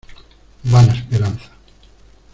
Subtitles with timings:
[0.63, 1.51] vana esperanza.